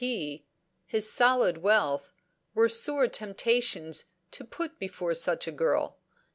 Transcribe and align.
P.," 0.03 0.47
his 0.87 1.11
solid 1.13 1.59
wealth, 1.59 2.11
were 2.55 2.67
sore 2.67 3.07
temptations 3.07 4.05
to 4.31 4.43
put 4.43 4.79
before 4.79 5.13
such 5.13 5.45
a 5.47 5.51
girl. 5.51 5.99